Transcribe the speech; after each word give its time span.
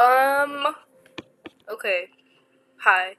Um. 0.00 0.74
Okay. 1.70 2.08
Hi. 2.78 3.16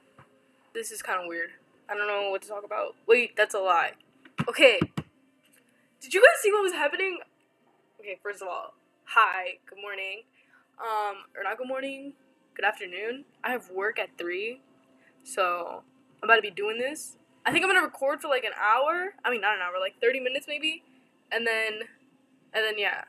This 0.74 0.90
is 0.90 1.00
kind 1.00 1.20
of 1.20 1.28
weird. 1.28 1.50
I 1.88 1.94
don't 1.94 2.08
know 2.08 2.30
what 2.30 2.42
to 2.42 2.48
talk 2.48 2.64
about. 2.64 2.96
Wait, 3.06 3.36
that's 3.36 3.54
a 3.54 3.60
lie. 3.60 3.92
Okay. 4.48 4.80
Did 6.00 6.12
you 6.12 6.20
guys 6.20 6.42
see 6.42 6.50
what 6.50 6.64
was 6.64 6.72
happening? 6.72 7.20
Okay, 8.00 8.18
first 8.20 8.42
of 8.42 8.48
all, 8.48 8.74
hi. 9.04 9.58
Good 9.68 9.78
morning. 9.80 10.22
Um, 10.80 11.18
or 11.36 11.44
not 11.44 11.56
good 11.56 11.68
morning. 11.68 12.14
Good 12.56 12.64
afternoon. 12.64 13.26
I 13.44 13.52
have 13.52 13.70
work 13.70 14.00
at 14.00 14.18
three, 14.18 14.60
so 15.22 15.84
I'm 16.20 16.28
about 16.28 16.36
to 16.36 16.42
be 16.42 16.50
doing 16.50 16.78
this. 16.78 17.16
I 17.46 17.52
think 17.52 17.64
I'm 17.64 17.70
gonna 17.70 17.86
record 17.86 18.20
for 18.20 18.26
like 18.26 18.42
an 18.42 18.54
hour. 18.60 19.14
I 19.24 19.30
mean, 19.30 19.40
not 19.40 19.54
an 19.54 19.60
hour, 19.62 19.78
like 19.78 20.00
thirty 20.00 20.18
minutes 20.18 20.46
maybe, 20.48 20.82
and 21.30 21.46
then, 21.46 21.74
and 22.52 22.64
then 22.64 22.76
yeah, 22.76 23.04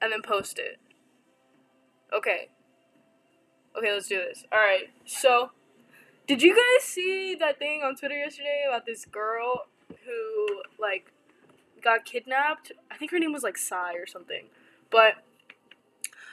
and 0.00 0.12
then 0.12 0.22
post 0.22 0.60
it. 0.60 0.78
Okay. 2.12 2.48
Okay, 3.76 3.92
let's 3.92 4.08
do 4.08 4.16
this. 4.16 4.44
All 4.50 4.58
right. 4.58 4.90
So, 5.06 5.50
did 6.26 6.42
you 6.42 6.54
guys 6.54 6.84
see 6.86 7.34
that 7.38 7.58
thing 7.58 7.82
on 7.82 7.96
Twitter 7.96 8.18
yesterday 8.18 8.64
about 8.68 8.86
this 8.86 9.04
girl 9.04 9.66
who 10.04 10.62
like 10.78 11.12
got 11.82 12.04
kidnapped? 12.04 12.72
I 12.90 12.96
think 12.96 13.10
her 13.12 13.18
name 13.18 13.32
was 13.32 13.42
like 13.42 13.58
Sai 13.58 13.94
or 13.94 14.06
something. 14.06 14.46
But 14.90 15.14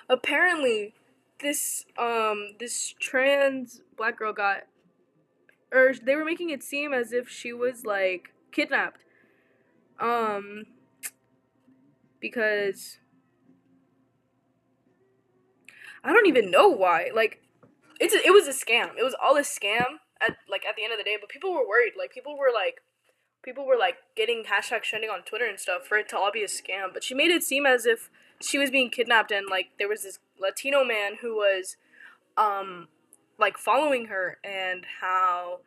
apparently 0.09 0.93
this 1.41 1.85
um 1.98 2.55
this 2.59 2.93
trans 2.99 3.81
black 3.98 4.17
girl 4.17 4.34
got 4.34 4.63
or 5.71 5.93
they 6.01 6.15
were 6.15 6.23
making 6.23 6.49
it 6.49 6.63
seem 6.63 6.93
as 6.93 7.12
if 7.12 7.29
she 7.29 7.51
was 7.51 7.85
like 7.85 8.34
kidnapped. 8.51 9.01
Um 9.99 10.65
because 12.20 12.98
I 16.05 16.13
don't 16.13 16.27
even 16.27 16.51
know 16.51 16.69
why. 16.69 17.09
Like, 17.13 17.41
it's 17.99 18.13
a, 18.13 18.25
it 18.25 18.31
was 18.31 18.47
a 18.47 18.51
scam. 18.51 18.91
It 18.98 19.03
was 19.03 19.15
all 19.21 19.35
a 19.35 19.41
scam 19.41 19.99
at 20.21 20.37
like 20.49 20.65
at 20.65 20.75
the 20.77 20.84
end 20.84 20.93
of 20.93 20.99
the 20.99 21.03
day. 21.03 21.17
But 21.20 21.29
people 21.29 21.51
were 21.51 21.67
worried. 21.67 21.93
Like 21.97 22.12
people 22.12 22.37
were 22.37 22.51
like, 22.53 22.81
people 23.43 23.65
were 23.65 23.77
like 23.77 23.95
getting 24.15 24.43
hashtag 24.43 24.84
trending 24.84 25.09
on 25.09 25.23
Twitter 25.23 25.45
and 25.45 25.59
stuff 25.59 25.85
for 25.85 25.97
it 25.97 26.07
to 26.09 26.17
all 26.17 26.31
be 26.31 26.43
a 26.43 26.47
scam. 26.47 26.93
But 26.93 27.03
she 27.03 27.13
made 27.13 27.31
it 27.31 27.43
seem 27.43 27.65
as 27.65 27.85
if 27.85 28.09
she 28.41 28.57
was 28.57 28.70
being 28.70 28.89
kidnapped 28.89 29.31
and 29.31 29.47
like 29.49 29.67
there 29.79 29.89
was 29.89 30.03
this 30.03 30.20
Latino 30.39 30.84
man 30.84 31.17
who 31.21 31.35
was, 31.35 31.77
um, 32.37 32.87
like 33.37 33.57
following 33.57 34.05
her 34.05 34.37
and 34.43 34.85
how 35.01 35.59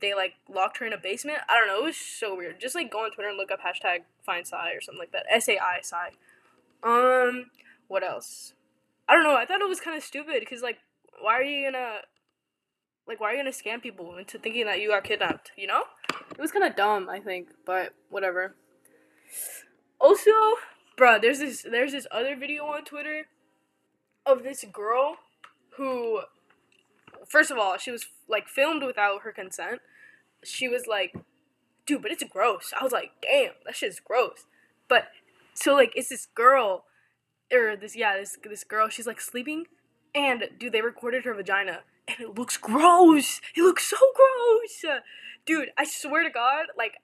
they 0.00 0.14
like 0.14 0.34
locked 0.48 0.78
her 0.78 0.86
in 0.86 0.92
a 0.92 0.98
basement. 0.98 1.38
I 1.48 1.56
don't 1.56 1.66
know. 1.66 1.80
It 1.80 1.84
was 1.84 1.96
so 1.96 2.36
weird. 2.36 2.60
Just 2.60 2.74
like 2.74 2.90
go 2.90 3.04
on 3.04 3.10
Twitter 3.10 3.28
and 3.28 3.38
look 3.38 3.50
up 3.50 3.60
hashtag 3.60 4.00
find 4.24 4.46
Sai 4.46 4.72
or 4.72 4.80
something 4.80 5.00
like 5.00 5.12
that. 5.12 5.26
S 5.30 5.48
A 5.48 5.58
I 5.58 5.80
Sai. 5.82 6.10
Um, 6.82 7.50
what 7.88 8.04
else? 8.04 8.54
I 9.08 9.14
don't 9.14 9.24
know. 9.24 9.36
I 9.36 9.46
thought 9.46 9.60
it 9.60 9.68
was 9.68 9.80
kind 9.80 9.96
of 9.96 10.02
stupid 10.02 10.40
because 10.40 10.62
like, 10.62 10.78
why 11.20 11.38
are 11.38 11.42
you 11.42 11.70
gonna, 11.70 12.00
like, 13.06 13.20
why 13.20 13.30
are 13.30 13.32
you 13.32 13.38
gonna 13.38 13.50
scam 13.50 13.82
people 13.82 14.16
into 14.18 14.38
thinking 14.38 14.66
that 14.66 14.80
you 14.80 14.90
got 14.90 15.04
kidnapped? 15.04 15.52
You 15.56 15.66
know, 15.66 15.82
it 16.30 16.38
was 16.38 16.52
kind 16.52 16.64
of 16.64 16.76
dumb. 16.76 17.08
I 17.08 17.20
think, 17.20 17.48
but 17.64 17.94
whatever. 18.10 18.54
Also, 19.98 20.30
bruh, 20.96 21.20
there's 21.20 21.38
this 21.38 21.62
there's 21.62 21.92
this 21.92 22.06
other 22.10 22.36
video 22.36 22.64
on 22.64 22.84
Twitter 22.84 23.26
of 24.26 24.42
this 24.42 24.64
girl 24.70 25.16
who, 25.76 26.20
first 27.26 27.50
of 27.50 27.58
all, 27.58 27.78
she 27.78 27.90
was 27.90 28.06
like 28.28 28.48
filmed 28.48 28.82
without 28.82 29.22
her 29.22 29.32
consent. 29.32 29.80
She 30.44 30.68
was 30.68 30.86
like, 30.86 31.14
dude, 31.86 32.02
but 32.02 32.12
it's 32.12 32.22
gross. 32.24 32.72
I 32.78 32.84
was 32.84 32.92
like, 32.92 33.12
damn, 33.22 33.52
that 33.64 33.74
shit's 33.74 34.00
gross. 34.00 34.44
But 34.86 35.08
so 35.54 35.74
like, 35.74 35.92
it's 35.96 36.10
this 36.10 36.26
girl 36.34 36.84
or 37.52 37.76
this 37.76 37.96
yeah 37.96 38.16
this 38.16 38.36
this 38.44 38.64
girl 38.64 38.88
she's 38.88 39.06
like 39.06 39.20
sleeping 39.20 39.66
and 40.14 40.44
dude 40.58 40.72
they 40.72 40.82
recorded 40.82 41.24
her 41.24 41.34
vagina 41.34 41.80
and 42.06 42.20
it 42.20 42.38
looks 42.38 42.56
gross! 42.56 43.38
It 43.54 43.60
looks 43.60 43.90
so 43.90 43.96
gross! 44.14 45.00
Dude 45.46 45.70
i 45.76 45.84
swear 45.84 46.22
to 46.22 46.30
god 46.30 46.66
like 46.76 46.94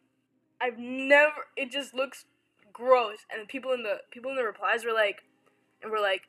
i've 0.61 0.79
never 0.79 1.47
it 1.57 1.71
just 1.71 1.95
looks 1.95 2.25
gross. 2.75 3.19
And 3.33 3.49
people 3.49 3.73
in 3.73 3.83
the 3.83 4.01
people 4.11 4.31
in 4.31 4.37
the 4.37 4.45
replies 4.45 4.85
were 4.85 4.93
like 4.93 5.23
and 5.83 5.91
we're 5.91 6.03
like 6.03 6.23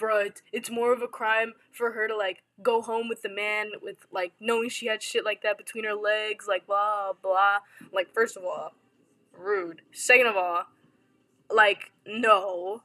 it's, 0.00 0.42
it's 0.52 0.70
more 0.70 0.92
of 0.92 1.02
a 1.02 1.06
crime 1.06 1.52
for 1.70 1.92
her 1.92 2.08
to 2.08 2.16
like 2.16 2.42
go 2.62 2.82
home 2.82 3.08
with 3.08 3.22
the 3.22 3.28
man 3.28 3.70
with 3.82 3.98
like 4.10 4.32
knowing 4.40 4.68
she 4.68 4.86
had 4.86 5.02
shit 5.02 5.24
like 5.24 5.42
that 5.42 5.56
between 5.56 5.84
her 5.84 5.94
legs 5.94 6.46
like 6.46 6.66
blah 6.66 7.12
blah. 7.12 7.58
Like 7.92 8.12
first 8.12 8.36
of 8.36 8.44
all 8.44 8.74
rude. 9.32 9.80
Second 9.92 10.26
of 10.26 10.36
all 10.36 10.64
like 11.50 11.92
no 12.06 12.82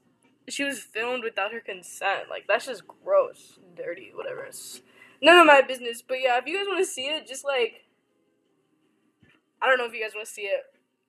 she 0.49 0.63
was 0.63 0.79
filmed 0.79 1.23
without 1.23 1.51
her 1.51 1.59
consent. 1.59 2.29
Like 2.29 2.45
that's 2.47 2.65
just 2.65 2.83
gross, 2.87 3.59
dirty, 3.75 4.11
whatever. 4.13 4.43
It's 4.43 4.81
none 5.21 5.37
of 5.37 5.47
my 5.47 5.61
business. 5.61 6.01
But 6.01 6.21
yeah, 6.21 6.37
if 6.37 6.45
you 6.45 6.57
guys 6.57 6.67
want 6.67 6.79
to 6.79 6.91
see 6.91 7.07
it, 7.07 7.27
just 7.27 7.45
like 7.45 7.85
I 9.61 9.67
don't 9.67 9.77
know 9.77 9.85
if 9.85 9.93
you 9.93 10.01
guys 10.01 10.13
want 10.15 10.27
to 10.27 10.33
see 10.33 10.43
it. 10.43 10.63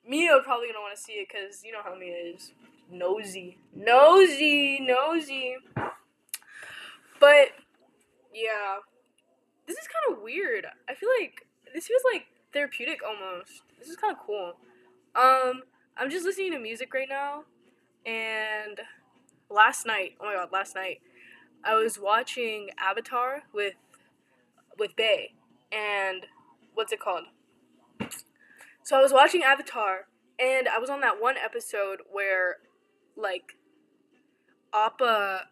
Mia 0.07 0.39
probably 0.43 0.69
gonna 0.69 0.81
want 0.81 0.97
to 0.97 1.03
see 1.03 1.15
it 1.15 1.29
because 1.29 1.65
you 1.65 1.73
know 1.73 1.81
how 1.85 1.95
Mia 1.95 2.17
is 2.35 2.53
nosy, 2.91 3.59
nosy, 3.75 4.81
nosy. 4.81 5.57
But 7.21 7.49
yeah, 8.33 8.79
this 9.67 9.77
is 9.77 9.87
kind 9.87 10.17
of 10.17 10.23
weird. 10.23 10.67
I 10.89 10.95
feel 10.95 11.11
like 11.21 11.47
this 11.75 11.87
feels 11.87 12.03
like 12.13 12.27
therapeutic 12.53 13.01
almost. 13.07 13.63
This 13.79 13.89
is 13.89 13.97
kind 13.97 14.15
of 14.15 14.19
cool. 14.25 14.55
Um, 15.15 15.63
I'm 15.97 16.11
just 16.11 16.25
listening 16.25 16.53
to 16.53 16.59
music 16.59 16.95
right 16.95 17.09
now, 17.09 17.45
and 18.07 18.81
last 19.51 19.87
night, 19.87 20.13
oh 20.21 20.27
my 20.27 20.35
god, 20.35 20.51
last 20.53 20.75
night, 20.75 21.01
I 21.65 21.75
was 21.75 21.99
watching 21.99 22.71
Avatar 22.79 23.43
with 23.53 23.75
with 24.79 24.95
Bay, 24.97 25.35
and 25.73 26.25
what's 26.75 26.93
it 26.93 27.01
called? 27.01 27.25
So 28.85 28.97
I 28.97 29.03
was 29.03 29.13
watching 29.13 29.43
Avatar, 29.43 30.07
and 30.39 30.69
I 30.69 30.79
was 30.79 30.89
on 30.89 31.01
that 31.01 31.21
one 31.21 31.37
episode 31.37 32.01
where, 32.11 32.57
like, 33.17 33.57
Appa. 34.73 35.47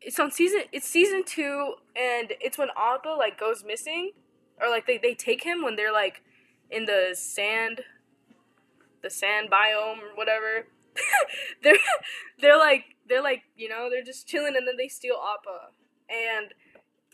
It's 0.00 0.20
on 0.20 0.30
season. 0.30 0.60
It's 0.72 0.88
season 0.88 1.24
two, 1.24 1.74
and 1.96 2.32
it's 2.40 2.58
when 2.58 2.68
Appa 2.76 3.08
like 3.08 3.38
goes 3.38 3.64
missing, 3.64 4.12
or 4.60 4.68
like 4.68 4.86
they 4.86 4.98
they 4.98 5.14
take 5.14 5.42
him 5.42 5.62
when 5.62 5.74
they're 5.76 5.92
like 5.92 6.22
in 6.70 6.84
the 6.84 7.10
sand, 7.14 7.80
the 9.02 9.10
sand 9.10 9.50
biome 9.50 9.98
or 9.98 10.14
whatever. 10.14 10.66
they're 11.62 11.78
they're 12.40 12.58
like 12.58 12.95
they're 13.08 13.22
like 13.22 13.42
you 13.56 13.68
know 13.68 13.88
they're 13.90 14.04
just 14.04 14.26
chilling 14.26 14.56
and 14.56 14.66
then 14.66 14.76
they 14.76 14.88
steal 14.88 15.16
Appa 15.16 15.70
and 16.08 16.52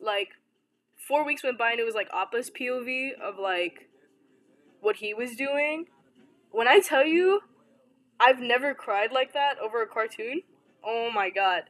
like 0.00 0.30
four 0.96 1.24
weeks 1.24 1.42
went 1.42 1.58
by 1.58 1.72
and 1.72 1.80
it 1.80 1.84
was 1.84 1.94
like 1.94 2.08
Appa's 2.12 2.50
POV 2.50 3.12
of 3.20 3.38
like 3.38 3.88
what 4.80 4.96
he 4.96 5.14
was 5.14 5.36
doing. 5.36 5.86
When 6.50 6.68
I 6.68 6.80
tell 6.80 7.06
you, 7.06 7.40
I've 8.20 8.40
never 8.40 8.74
cried 8.74 9.12
like 9.12 9.32
that 9.32 9.54
over 9.58 9.82
a 9.82 9.86
cartoon. 9.86 10.42
Oh 10.84 11.10
my 11.14 11.30
god, 11.30 11.62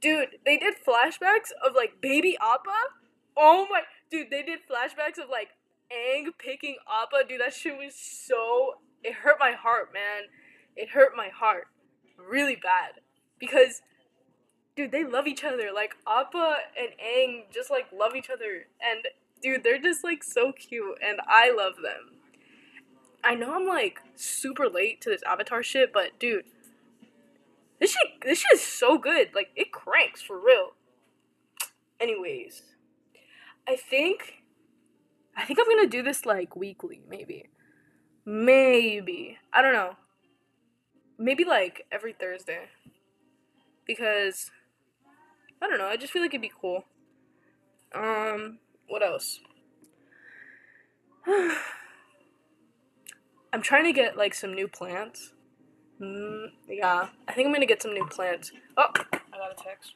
dude! 0.00 0.28
They 0.44 0.58
did 0.58 0.74
flashbacks 0.86 1.50
of 1.64 1.74
like 1.74 2.00
baby 2.00 2.36
Appa. 2.40 2.76
Oh 3.36 3.66
my, 3.70 3.82
dude! 4.10 4.30
They 4.30 4.42
did 4.42 4.60
flashbacks 4.70 5.22
of 5.22 5.30
like 5.30 5.48
Aang 5.92 6.26
picking 6.38 6.76
Appa. 6.86 7.26
Dude, 7.28 7.40
that 7.40 7.54
shit 7.54 7.76
was 7.76 7.94
so. 7.94 8.74
It 9.02 9.14
hurt 9.14 9.36
my 9.40 9.52
heart, 9.52 9.92
man. 9.92 10.24
It 10.76 10.90
hurt 10.90 11.12
my 11.16 11.28
heart 11.28 11.68
really 12.18 12.56
bad 12.56 13.00
because 13.38 13.82
dude, 14.76 14.92
they 14.92 15.04
love 15.04 15.26
each 15.26 15.44
other. 15.44 15.70
Like 15.74 15.94
Appa 16.06 16.56
and 16.78 16.90
Aang 17.04 17.52
just 17.52 17.70
like 17.70 17.86
love 17.92 18.14
each 18.14 18.30
other 18.30 18.66
and 18.80 19.04
dude, 19.42 19.64
they're 19.64 19.80
just 19.80 20.04
like 20.04 20.22
so 20.22 20.52
cute 20.52 20.98
and 21.04 21.20
I 21.26 21.52
love 21.54 21.74
them. 21.82 22.18
I 23.24 23.34
know 23.34 23.54
I'm 23.54 23.66
like 23.66 24.00
super 24.14 24.68
late 24.68 25.00
to 25.02 25.10
this 25.10 25.22
Avatar 25.24 25.62
shit, 25.62 25.92
but 25.92 26.18
dude, 26.18 26.44
this 27.80 27.92
shit 27.92 28.20
this 28.22 28.40
shit 28.40 28.54
is 28.54 28.62
so 28.62 28.98
good. 28.98 29.30
Like 29.34 29.50
it 29.56 29.72
cranks 29.72 30.22
for 30.22 30.38
real. 30.38 30.72
Anyways, 32.00 32.62
I 33.66 33.76
think 33.76 34.34
I 35.36 35.44
think 35.44 35.58
I'm 35.60 35.66
going 35.66 35.84
to 35.84 35.96
do 35.96 36.02
this 36.02 36.26
like 36.26 36.56
weekly, 36.56 37.02
maybe. 37.08 37.48
Maybe. 38.24 39.38
I 39.52 39.62
don't 39.62 39.72
know. 39.72 39.94
Maybe 41.16 41.44
like 41.44 41.86
every 41.92 42.12
Thursday 42.12 42.68
because 43.88 44.52
I 45.60 45.66
don't 45.66 45.78
know. 45.78 45.88
I 45.88 45.96
just 45.96 46.12
feel 46.12 46.22
like 46.22 46.30
it'd 46.30 46.42
be 46.42 46.52
cool. 46.60 46.84
Um, 47.92 48.58
what 48.86 49.02
else? 49.02 49.40
I'm 53.52 53.62
trying 53.62 53.84
to 53.84 53.92
get 53.92 54.16
like 54.16 54.34
some 54.34 54.54
new 54.54 54.68
plants. 54.68 55.32
Mm, 56.00 56.52
yeah, 56.68 57.08
I 57.26 57.32
think 57.32 57.46
I'm 57.46 57.52
gonna 57.52 57.66
get 57.66 57.82
some 57.82 57.94
new 57.94 58.06
plants. 58.06 58.52
Oh, 58.76 58.86
I 58.94 59.36
got 59.36 59.50
a 59.50 59.56
text. 59.60 59.94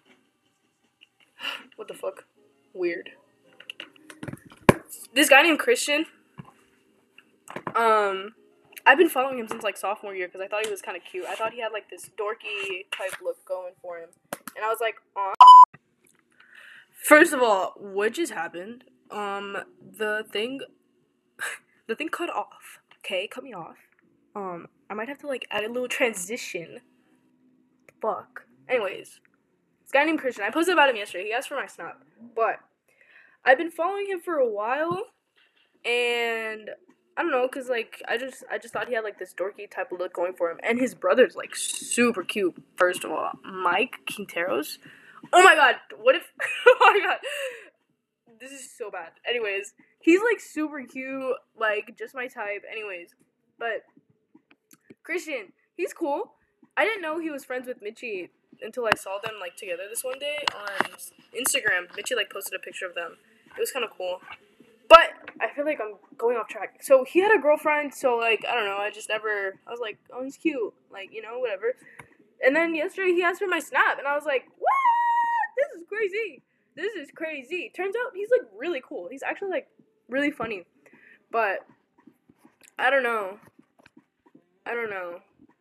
what 1.76 1.86
the 1.86 1.94
fuck? 1.94 2.24
Weird. 2.74 3.10
This 5.14 5.28
guy 5.28 5.42
named 5.42 5.60
Christian. 5.60 6.06
Um, 7.76 8.34
I've 8.84 8.98
been 8.98 9.08
following 9.08 9.38
him 9.38 9.48
since 9.48 9.62
like 9.62 9.76
sophomore 9.76 10.14
year 10.14 10.26
because 10.26 10.40
I 10.40 10.48
thought 10.48 10.64
he 10.64 10.70
was 10.70 10.82
kind 10.82 10.96
of 10.96 11.04
cute. 11.04 11.24
I 11.26 11.34
thought 11.34 11.52
he 11.52 11.60
had 11.60 11.72
like 11.72 11.88
this 11.88 12.10
dorky 12.18 12.86
type 12.90 13.20
look 13.22 13.44
going 13.44 13.72
for 13.80 13.98
him, 13.98 14.08
and 14.56 14.64
I 14.64 14.68
was 14.68 14.78
like, 14.80 14.96
Aw. 15.16 15.34
First 17.04 17.32
of 17.32 17.42
all, 17.42 17.74
what 17.78 18.14
just 18.14 18.32
happened? 18.32 18.84
Um, 19.10 19.58
the 19.98 20.24
thing, 20.30 20.60
the 21.86 21.94
thing 21.94 22.08
cut 22.08 22.30
off. 22.30 22.80
Okay, 22.98 23.28
cut 23.28 23.44
me 23.44 23.52
off. 23.52 23.76
Um, 24.34 24.66
I 24.88 24.94
might 24.94 25.08
have 25.08 25.18
to 25.18 25.26
like 25.26 25.46
add 25.50 25.64
a 25.64 25.68
little 25.68 25.88
transition. 25.88 26.80
Fuck. 28.00 28.46
Anyways, 28.68 29.20
this 29.82 29.92
guy 29.92 30.04
named 30.04 30.18
Christian. 30.18 30.44
I 30.44 30.50
posted 30.50 30.74
about 30.74 30.90
him 30.90 30.96
yesterday. 30.96 31.24
He 31.24 31.32
asked 31.32 31.48
for 31.48 31.56
my 31.56 31.66
snap, 31.66 32.02
but 32.34 32.60
I've 33.44 33.58
been 33.58 33.70
following 33.70 34.06
him 34.08 34.20
for 34.20 34.36
a 34.36 34.48
while, 34.48 35.02
and 35.84 36.70
I 37.16 37.22
don't 37.22 37.30
know, 37.30 37.46
cause 37.46 37.68
like 37.68 38.02
I 38.08 38.16
just 38.16 38.44
I 38.50 38.58
just 38.58 38.72
thought 38.72 38.88
he 38.88 38.94
had 38.94 39.04
like 39.04 39.18
this 39.18 39.34
dorky 39.34 39.70
type 39.70 39.92
of 39.92 39.98
look 39.98 40.14
going 40.14 40.32
for 40.32 40.50
him, 40.50 40.58
and 40.62 40.78
his 40.78 40.94
brother's 40.94 41.36
like 41.36 41.54
super 41.54 42.22
cute. 42.22 42.62
First 42.76 43.04
of 43.04 43.10
all, 43.10 43.32
Mike 43.44 43.96
Quinteros. 44.10 44.78
Oh 45.32 45.42
my 45.42 45.54
god, 45.54 45.76
what 46.00 46.14
if? 46.16 46.22
oh 46.66 46.76
my 46.80 47.06
god, 47.06 47.18
this 48.40 48.50
is 48.50 48.70
so 48.76 48.90
bad. 48.90 49.10
Anyways, 49.28 49.74
he's 50.00 50.20
like 50.20 50.40
super 50.40 50.82
cute, 50.84 51.36
like 51.58 51.96
just 51.98 52.14
my 52.14 52.28
type. 52.28 52.62
Anyways, 52.70 53.14
but 53.58 53.84
Christian, 55.02 55.52
he's 55.76 55.92
cool. 55.92 56.32
I 56.76 56.84
didn't 56.84 57.02
know 57.02 57.18
he 57.18 57.30
was 57.30 57.44
friends 57.44 57.66
with 57.66 57.82
Mitchie 57.82 58.30
until 58.62 58.86
I 58.86 58.96
saw 58.96 59.18
them 59.22 59.34
like 59.40 59.56
together 59.56 59.82
this 59.88 60.02
one 60.02 60.18
day 60.18 60.38
on 60.56 60.88
Instagram. 61.38 61.88
Mitchie 61.96 62.16
like 62.16 62.30
posted 62.30 62.54
a 62.54 62.58
picture 62.58 62.86
of 62.86 62.94
them. 62.94 63.16
It 63.56 63.60
was 63.60 63.70
kind 63.70 63.84
of 63.84 63.90
cool. 63.90 64.20
But 64.92 65.32
I 65.40 65.48
feel 65.54 65.64
like 65.64 65.80
I'm 65.80 65.94
going 66.18 66.36
off 66.36 66.48
track. 66.48 66.82
So 66.82 67.02
he 67.02 67.20
had 67.20 67.34
a 67.34 67.40
girlfriend, 67.40 67.94
so 67.94 68.16
like 68.16 68.44
I 68.46 68.54
don't 68.54 68.66
know, 68.66 68.76
I 68.76 68.90
just 68.90 69.08
never 69.08 69.58
I 69.66 69.70
was 69.70 69.80
like, 69.80 69.96
"Oh, 70.12 70.22
he's 70.22 70.36
cute." 70.36 70.74
Like, 70.92 71.14
you 71.14 71.22
know, 71.22 71.38
whatever. 71.38 71.76
And 72.44 72.54
then 72.54 72.74
yesterday 72.74 73.12
he 73.12 73.22
asked 73.22 73.38
for 73.38 73.48
my 73.48 73.58
snap 73.58 73.98
and 73.98 74.06
I 74.06 74.14
was 74.14 74.26
like, 74.26 74.44
"What? 74.58 75.56
This 75.56 75.80
is 75.80 75.88
crazy. 75.88 76.42
This 76.76 76.94
is 76.94 77.10
crazy." 77.14 77.72
Turns 77.74 77.94
out 77.96 78.12
he's 78.14 78.28
like 78.30 78.46
really 78.54 78.82
cool. 78.86 79.08
He's 79.10 79.22
actually 79.22 79.50
like 79.50 79.68
really 80.10 80.30
funny. 80.30 80.66
But 81.30 81.60
I 82.78 82.90
don't 82.90 83.02
know. 83.02 83.38
I 84.66 84.74
don't 84.74 84.90
know. 84.90 85.20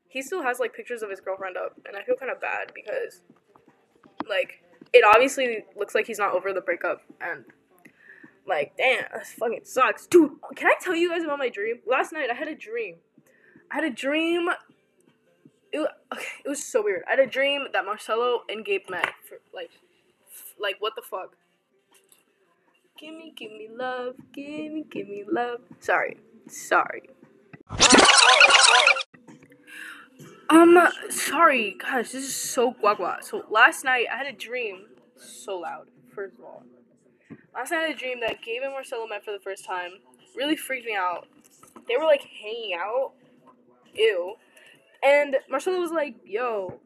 He 0.10 0.22
still 0.22 0.44
has 0.44 0.60
like 0.60 0.74
pictures 0.74 1.04
of 1.04 1.10
his 1.10 1.22
girlfriend 1.22 1.56
up, 1.56 1.80
and 1.88 1.96
I 1.96 2.04
feel 2.04 2.16
kind 2.18 2.32
of 2.32 2.42
bad 2.42 2.74
because, 2.76 3.22
like, 4.28 4.62
it 4.92 5.06
obviously 5.06 5.64
looks 5.78 5.96
like 5.96 6.06
he's 6.06 6.20
not 6.20 6.34
over 6.34 6.52
the 6.52 6.60
breakup, 6.60 7.02
and 7.22 7.46
like, 8.52 8.74
damn, 8.78 9.06
this 9.18 9.34
fucking 9.40 9.62
sucks, 9.64 10.06
dude. 10.08 10.34
Can 10.56 10.68
I 10.68 10.76
tell 10.82 10.94
you 10.94 11.10
guys 11.10 11.24
about 11.24 11.40
my 11.40 11.50
dream? 11.50 11.78
Last 11.88 12.12
night 12.12 12.30
I 12.30 12.36
had 12.36 12.50
a 12.50 12.56
dream. 12.56 12.98
I 13.72 13.76
had 13.76 13.84
a 13.86 13.90
dream. 13.90 14.50
It, 15.72 15.90
okay, 16.14 16.26
it 16.44 16.50
was 16.50 16.62
so 16.64 16.84
weird. 16.84 17.04
I 17.08 17.12
had 17.12 17.20
a 17.20 17.26
dream 17.26 17.68
that 17.72 17.86
Marcelo 17.86 18.42
and 18.50 18.66
Gabe 18.66 18.90
met 18.90 19.14
for 19.28 19.38
like, 19.54 19.72
like 20.60 20.76
what 20.80 20.94
the 20.96 21.02
fuck. 21.02 21.38
Give 23.00 23.16
me, 23.16 23.34
give 23.36 23.52
me 23.52 23.70
love, 23.72 24.16
give 24.34 24.72
me, 24.74 24.86
give 24.92 25.08
me 25.08 25.24
love. 25.32 25.62
Sorry, 25.80 26.18
sorry. 26.48 27.10
Um, 30.50 30.78
sorry, 31.10 31.78
guys, 31.80 32.12
this 32.12 32.26
is 32.26 32.36
so 32.36 32.74
guagua. 32.74 33.24
So 33.24 33.46
last 33.50 33.86
night 33.86 34.08
I 34.14 34.18
had 34.18 34.28
a 34.28 34.38
dream, 34.38 34.88
so 35.16 35.60
loud. 35.60 35.88
First 36.14 36.38
of 36.38 36.44
all, 36.44 36.64
last 37.54 37.72
night 37.72 37.78
I 37.78 37.88
had 37.88 37.96
a 37.96 38.00
dream 38.00 38.20
that 38.22 38.42
Gabe 38.42 38.62
and 38.64 38.74
Marcelo 38.74 39.08
met 39.08 39.24
for 39.24 39.32
the 39.32 39.40
first 39.40 39.66
time. 39.66 39.92
Really 40.36 40.56
freaked 40.56 40.86
me 40.86 40.96
out. 40.96 41.28
They 41.88 41.98
were 41.98 42.06
like 42.06 42.22
hanging 42.22 42.78
out. 42.80 43.14
Ew. 43.94 44.36
And 45.04 45.38
Marcelo 45.50 45.80
was 45.80 45.92
like, 45.92 46.16
"Yo, 46.26 46.80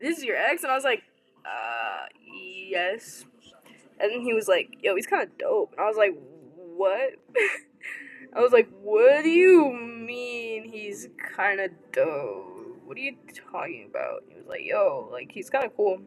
this 0.00 0.18
is 0.18 0.24
your 0.24 0.36
ex," 0.36 0.62
and 0.62 0.70
I 0.70 0.74
was 0.74 0.84
like, 0.84 1.02
"Uh, 1.44 2.06
yes." 2.32 3.24
And 3.98 4.12
then 4.12 4.20
he 4.20 4.34
was 4.34 4.46
like, 4.46 4.76
"Yo, 4.82 4.94
he's 4.94 5.06
kind 5.06 5.22
of 5.22 5.36
dope," 5.38 5.72
and 5.72 5.80
I 5.80 5.88
was 5.88 5.96
like, 5.96 6.14
"What?" 6.54 7.14
I 8.36 8.40
was 8.40 8.52
like, 8.52 8.68
"What 8.82 9.22
do 9.22 9.30
you 9.30 9.72
mean 9.72 10.70
he's 10.70 11.08
kind 11.34 11.60
of 11.60 11.70
dope?" 11.92 12.56
what 12.86 12.96
are 12.96 13.00
you 13.00 13.16
talking 13.52 13.86
about? 13.90 14.22
He 14.28 14.36
was 14.36 14.46
like, 14.46 14.60
yo, 14.62 15.08
like, 15.12 15.30
he's 15.32 15.50
kind 15.50 15.64
of 15.64 15.76
cool. 15.76 15.98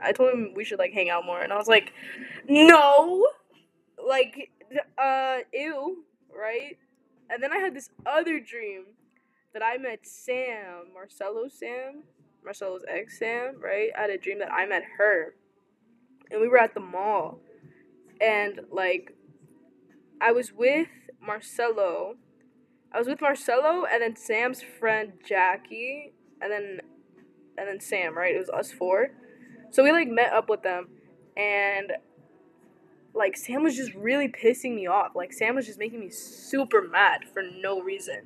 I 0.00 0.12
told 0.12 0.32
him 0.32 0.52
we 0.54 0.64
should, 0.64 0.78
like, 0.78 0.92
hang 0.92 1.10
out 1.10 1.26
more. 1.26 1.40
And 1.40 1.52
I 1.52 1.56
was 1.56 1.66
like, 1.66 1.92
no! 2.48 3.26
Like, 4.08 4.50
uh, 4.96 5.38
ew, 5.52 6.04
right? 6.34 6.78
And 7.30 7.42
then 7.42 7.52
I 7.52 7.58
had 7.58 7.74
this 7.74 7.90
other 8.06 8.40
dream 8.40 8.84
that 9.52 9.62
I 9.62 9.76
met 9.76 10.06
Sam, 10.06 10.92
Marcelo 10.94 11.48
Sam, 11.48 12.04
Marcelo's 12.42 12.84
ex 12.88 13.18
Sam, 13.18 13.60
right? 13.62 13.90
I 13.96 14.02
had 14.02 14.10
a 14.10 14.18
dream 14.18 14.38
that 14.38 14.50
I 14.50 14.64
met 14.64 14.82
her. 14.96 15.34
And 16.30 16.40
we 16.40 16.48
were 16.48 16.58
at 16.58 16.74
the 16.74 16.80
mall. 16.80 17.40
And, 18.20 18.60
like, 18.72 19.14
I 20.20 20.32
was 20.32 20.52
with 20.52 20.88
Marcelo. 21.20 22.14
I 22.92 22.98
was 22.98 23.06
with 23.06 23.20
Marcelo 23.20 23.84
and 23.84 24.02
then 24.02 24.16
Sam's 24.16 24.62
friend 24.62 25.12
Jackie 25.26 26.12
and 26.40 26.50
then 26.50 26.80
and 27.58 27.68
then 27.68 27.80
Sam, 27.80 28.16
right? 28.16 28.34
It 28.34 28.38
was 28.38 28.50
us 28.50 28.72
four. 28.72 29.08
So 29.70 29.82
we 29.82 29.92
like 29.92 30.08
met 30.08 30.32
up 30.32 30.48
with 30.48 30.62
them 30.62 30.88
and 31.36 31.92
like 33.18 33.36
Sam 33.36 33.62
was 33.62 33.76
just 33.76 33.92
really 33.94 34.28
pissing 34.28 34.74
me 34.74 34.86
off. 34.86 35.16
Like 35.16 35.32
Sam 35.32 35.56
was 35.56 35.66
just 35.66 35.78
making 35.78 36.00
me 36.00 36.08
super 36.08 36.82
mad 36.82 37.24
for 37.32 37.42
no 37.42 37.82
reason. 37.82 38.22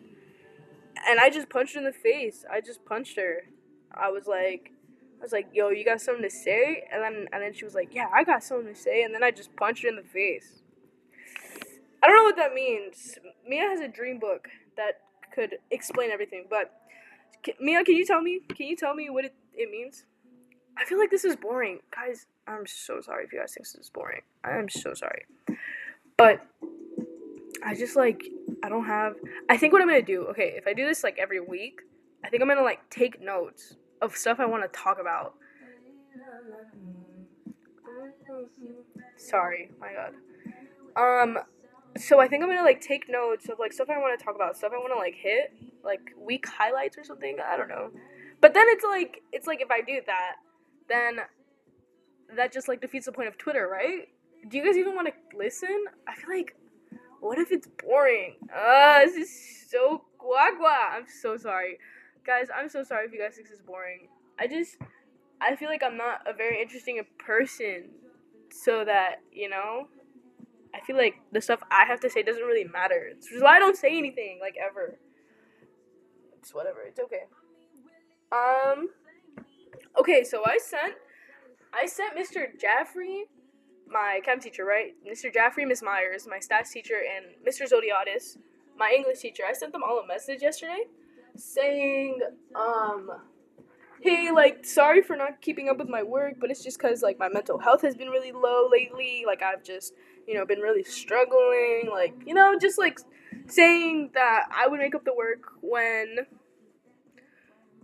And 1.09 1.19
I 1.19 1.31
just 1.31 1.49
punched 1.49 1.75
her 1.75 1.81
in 1.81 1.87
the 1.87 1.93
face. 1.93 2.45
I 2.51 2.61
just 2.61 2.85
punched 2.85 3.17
her. 3.17 3.45
I 3.93 4.11
was 4.11 4.27
like 4.27 4.73
I 5.19 5.23
was 5.23 5.33
like, 5.33 5.49
"Yo, 5.53 5.71
you 5.71 5.85
got 5.85 6.01
something 6.01 6.23
to 6.23 6.31
say?" 6.31 6.85
And 6.93 7.03
then 7.03 7.29
and 7.33 7.43
then 7.43 7.55
she 7.55 7.65
was 7.65 7.75
like, 7.75 7.95
"Yeah, 7.95 8.09
I 8.15 8.25
got 8.25 8.45
something 8.45 8.73
to 8.73 8.81
say." 8.81 9.03
And 9.03 9.15
then 9.15 9.23
I 9.23 9.31
just 9.31 9.55
punched 9.57 9.83
her 9.85 9.89
in 9.89 9.97
the 9.97 10.03
face. 10.03 10.63
I 12.03 12.09
don't 12.09 12.17
know 12.17 12.25
what 12.25 12.37
that 12.37 12.55
means. 12.55 13.19
Mia 13.49 13.63
has 13.63 13.81
a 13.81 13.89
dream 13.89 14.19
book 14.19 14.49
that 14.77 15.01
could 15.33 15.57
explain 15.71 16.11
everything, 16.11 16.47
but 16.51 16.73
can, 17.43 17.55
Mia, 17.61 17.85
can 17.85 17.95
you 17.95 18.05
tell 18.05 18.21
me? 18.21 18.41
Can 18.49 18.67
you 18.67 18.77
tell 18.77 18.95
me 18.95 19.09
what 19.11 19.25
it, 19.25 19.35
it 19.55 19.71
means? 19.71 20.05
I 20.77 20.85
feel 20.85 20.99
like 20.99 21.11
this 21.11 21.25
is 21.25 21.37
boring. 21.37 21.81
Guys, 21.95 22.27
I'm 22.47 22.67
so 22.67 23.01
sorry 23.01 23.25
if 23.25 23.33
you 23.33 23.41
guys 23.41 23.55
think 23.55 23.67
this 23.67 23.75
is 23.75 23.91
boring. 23.91 24.23
I 24.45 24.57
am 24.57 24.69
so 24.69 24.95
sorry. 24.95 25.27
But 26.17 26.47
I 27.65 27.75
just 27.75 27.97
like 27.97 28.25
I 28.63 28.69
don't 28.69 28.85
have 28.85 29.15
I 29.49 29.57
think 29.57 29.73
what 29.73 29.83
I'm 29.83 29.89
gonna 29.89 30.03
do, 30.03 30.23
okay, 30.27 30.55
if 30.57 30.67
I 30.67 30.75
do 30.75 30.87
this 30.87 31.05
like 31.05 31.19
every 31.19 31.41
week, 31.41 31.81
I 32.25 32.29
think 32.29 32.43
I'm 32.43 32.49
gonna 32.49 32.63
like 32.63 32.89
take 32.91 33.21
notes 33.21 33.77
of 34.01 34.17
stuff 34.17 34.41
I 34.41 34.47
wanna 34.47 34.69
talk 34.69 34.99
about. 35.01 35.35
Sorry, 39.17 39.71
my 39.81 39.93
god. 39.93 40.15
Um 40.97 41.39
so 41.97 42.21
I 42.21 42.29
think 42.29 42.43
I'm 42.43 42.49
gonna 42.49 42.63
like 42.63 42.81
take 42.81 43.09
notes 43.09 43.49
of 43.49 43.59
like 43.59 43.73
stuff 43.73 43.89
I 43.91 43.99
want 43.99 44.19
to 44.19 44.25
talk 44.25 44.35
about, 44.35 44.57
stuff 44.57 44.73
I 44.75 44.79
want 44.79 44.93
to 44.95 44.99
like 44.99 45.15
hit, 45.15 45.53
like 45.85 46.01
week 46.19 46.47
highlights 46.49 46.97
or 46.97 47.05
something. 47.05 47.37
I 47.45 47.57
don't 47.57 47.69
know. 47.69 47.91
But 48.41 48.55
then 48.55 48.65
it's 48.69 48.85
like 48.85 49.23
it's 49.33 49.47
like 49.47 49.61
if 49.61 49.71
I 49.71 49.83
do 49.83 50.01
that, 50.07 50.37
then 50.93 51.25
that 52.37 52.53
just 52.53 52.69
like 52.69 52.81
defeats 52.81 53.07
the 53.07 53.13
point 53.13 53.29
of 53.29 53.39
Twitter, 53.39 53.69
right? 53.71 54.09
Do 54.49 54.57
you 54.57 54.65
guys 54.65 54.77
even 54.77 54.95
want 54.95 55.09
to 55.09 55.37
listen? 55.37 55.85
I 56.09 56.15
feel 56.15 56.31
like 56.31 56.55
what 57.21 57.39
if 57.39 57.53
it's 57.53 57.69
boring? 57.85 58.37
Ah, 58.55 58.97
uh, 58.97 59.05
this 59.05 59.17
is 59.17 59.71
so 59.71 60.05
guagua. 60.21 60.93
I'm 60.93 61.07
so 61.09 61.37
sorry. 61.37 61.79
Guys, 62.27 62.49
I'm 62.55 62.69
so 62.69 62.83
sorry 62.83 63.07
if 63.07 63.13
you 63.13 63.21
guys 63.21 63.35
think 63.35 63.49
this 63.49 63.59
is 63.59 63.65
boring. 63.65 64.09
I 64.39 64.47
just 64.47 64.77
I 65.41 65.57
feel 65.57 65.69
like 65.69 65.83
I'm 65.83 65.97
not 65.97 66.21
a 66.27 66.33
very 66.33 66.61
interesting 66.61 67.01
person 67.19 67.91
so 68.51 68.85
that, 68.85 69.17
you 69.33 69.49
know, 69.49 69.89
I 70.75 70.81
feel 70.81 70.97
like 70.97 71.15
the 71.33 71.41
stuff 71.41 71.61
I 71.71 71.85
have 71.85 72.01
to 72.01 72.11
say 72.11 72.23
doesn't 72.23 72.43
really 72.43 72.65
matter. 72.65 73.11
It's 73.11 73.29
why 73.41 73.57
I 73.57 73.59
don't 73.59 73.77
say 73.77 73.97
anything, 73.97 74.39
like 74.41 74.55
ever. 74.57 74.99
It's 76.39 76.55
whatever. 76.55 76.83
It's 76.83 77.01
okay. 77.01 77.25
Um. 78.33 78.89
Okay, 79.99 80.25
so 80.25 80.43
I 80.47 80.59
sent, 80.59 80.95
I 81.73 81.87
sent 81.87 82.17
Mr. 82.17 82.59
Jaffrey, 82.59 83.25
my 83.89 84.21
chem 84.25 84.41
teacher, 84.41 84.65
right? 84.65 84.95
Mr. 85.07 85.33
Jaffrey, 85.33 85.65
Miss 85.65 85.83
Myers, 85.83 86.27
my 86.29 86.39
stats 86.39 86.71
teacher, 86.71 86.97
and 86.97 87.27
Mr. 87.47 87.71
Zodiotis, 87.71 88.39
my 88.77 88.95
English 88.97 89.21
teacher. 89.21 89.43
I 89.49 89.53
sent 89.53 89.73
them 89.73 89.83
all 89.83 89.99
a 90.01 90.07
message 90.07 90.43
yesterday, 90.43 90.85
saying, 91.37 92.21
um, 92.55 93.11
hey, 94.01 94.31
like, 94.31 94.65
sorry 94.65 95.03
for 95.03 95.17
not 95.17 95.41
keeping 95.43 95.69
up 95.69 95.79
with 95.79 95.89
my 95.89 96.03
work, 96.03 96.35
but 96.41 96.51
it's 96.51 96.65
just 96.65 96.79
because, 96.79 97.03
like, 97.03 97.19
my 97.19 97.29
mental 97.29 97.59
health 97.59 97.83
has 97.83 97.95
been 97.95 98.09
really 98.09 98.33
low 98.33 98.69
lately. 98.71 99.25
Like, 99.27 99.43
I've 99.43 99.63
just 99.63 99.93
you 100.27 100.35
know, 100.35 100.45
been 100.45 100.61
really 100.61 100.85
struggling, 100.85 101.89
like, 101.91 102.15
you 102.27 102.35
know, 102.35 102.57
just 102.59 102.79
like 102.79 102.99
saying 103.47 104.11
that 104.15 104.45
I 104.55 104.69
would 104.69 104.81
make 104.81 104.95
up 104.95 105.05
the 105.05 105.15
work 105.15 105.53
when 105.61 106.19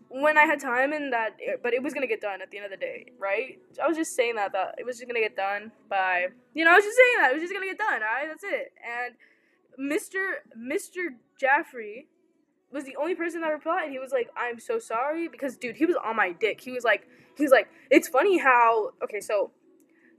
when 0.08 0.38
I 0.38 0.44
had 0.44 0.60
time 0.60 0.92
and 0.92 1.12
that 1.12 1.36
but 1.62 1.74
it 1.74 1.82
was 1.82 1.92
to 1.92 2.06
get 2.06 2.20
done 2.20 2.40
at 2.42 2.50
the 2.50 2.56
end 2.56 2.66
of 2.66 2.70
the 2.70 2.76
day, 2.76 3.12
right? 3.18 3.58
I 3.82 3.86
was 3.86 3.96
just 3.96 4.14
saying 4.16 4.36
that 4.36 4.52
that 4.52 4.76
it 4.78 4.86
was 4.86 4.98
just 4.98 5.08
to 5.08 5.20
get 5.20 5.36
done 5.36 5.72
by, 5.88 6.28
you 6.54 6.64
know, 6.64 6.72
I 6.72 6.76
was 6.76 6.84
just 6.84 6.96
saying 6.96 7.14
that 7.18 7.30
it 7.30 7.34
was 7.34 7.42
just 7.42 7.54
to 7.54 7.60
get 7.60 7.78
done, 7.78 8.02
all 8.02 8.08
right? 8.08 8.26
That's 8.28 8.44
it. 8.44 8.72
And 8.82 9.14
Mr. 9.78 10.42
Mr. 10.58 11.14
Jaffrey 11.38 12.08
was 12.72 12.84
the 12.84 12.96
only 12.96 13.14
person 13.14 13.40
that 13.42 13.48
replied. 13.48 13.84
And 13.84 13.92
he 13.92 13.98
was 13.98 14.12
like, 14.12 14.28
"I'm 14.36 14.58
so 14.58 14.78
sorry," 14.78 15.28
because 15.28 15.56
dude, 15.56 15.76
he 15.76 15.86
was 15.86 15.96
on 15.96 16.16
my 16.16 16.32
dick. 16.32 16.60
He 16.60 16.72
was 16.72 16.84
like, 16.84 17.06
he 17.36 17.42
was 17.42 17.52
like, 17.52 17.68
"It's 17.90 18.08
funny 18.08 18.38
how." 18.38 18.90
Okay, 19.02 19.20
so 19.20 19.52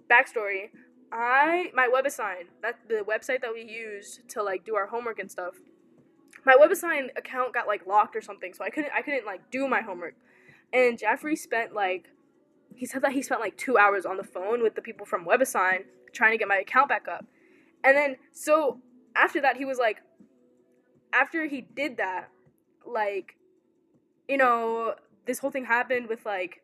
backstory 0.10 0.70
I 1.12 1.72
my 1.74 1.90
WebAssign 1.94 2.48
that 2.62 2.80
the 2.88 3.04
website 3.08 3.42
that 3.42 3.54
we 3.54 3.64
used 3.64 4.30
to 4.30 4.44
like 4.44 4.64
do 4.66 4.76
our 4.76 4.88
homework 4.88 5.20
and 5.20 5.30
stuff. 5.30 5.56
My 6.46 6.56
WebAssign 6.56 7.10
account 7.18 7.54
got 7.54 7.68
like 7.68 7.86
locked 7.86 8.16
or 8.16 8.22
something, 8.22 8.54
so 8.54 8.64
I 8.64 8.70
couldn't 8.70 8.92
I 8.96 9.02
couldn't 9.02 9.26
like 9.26 9.50
do 9.52 9.68
my 9.68 9.82
homework. 9.82 10.16
And 10.72 10.98
Jeffrey 10.98 11.36
spent 11.36 11.74
like 11.74 12.10
he 12.76 12.86
said 12.86 13.02
that 13.02 13.12
he 13.12 13.22
spent 13.22 13.42
like 13.42 13.58
two 13.58 13.78
hours 13.78 14.06
on 14.06 14.18
the 14.18 14.24
phone 14.24 14.62
with 14.62 14.76
the 14.76 14.82
people 14.82 15.06
from 15.06 15.26
WebAssign 15.26 15.86
trying 16.14 16.32
to 16.32 16.38
get 16.38 16.48
my 16.48 16.58
account 16.58 16.90
back 16.90 17.08
up. 17.08 17.26
And 17.84 17.96
then 17.96 18.18
so 18.32 18.80
after 19.16 19.42
that 19.42 19.58
he 19.58 19.66
was 19.66 19.78
like 19.78 19.98
after 21.14 21.46
he 21.46 21.62
did 21.62 21.98
that, 21.98 22.30
like 22.86 23.36
you 24.28 24.38
know, 24.38 24.96
this 25.26 25.40
whole 25.40 25.52
thing 25.52 25.66
happened 25.66 26.08
with 26.08 26.26
like 26.26 26.62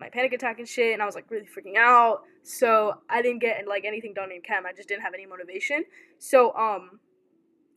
my 0.00 0.08
panic 0.08 0.32
attack 0.32 0.58
and 0.58 0.66
shit, 0.66 0.94
and 0.94 1.02
I 1.02 1.06
was 1.06 1.14
like 1.14 1.30
really 1.30 1.46
freaking 1.46 1.76
out. 1.76 2.22
So 2.42 2.94
I 3.08 3.20
didn't 3.20 3.40
get 3.40 3.66
like 3.68 3.84
anything 3.84 4.14
done 4.14 4.32
in 4.32 4.40
chem. 4.40 4.64
I 4.64 4.72
just 4.72 4.88
didn't 4.88 5.02
have 5.02 5.12
any 5.12 5.26
motivation. 5.26 5.84
So 6.18 6.54
um, 6.54 7.00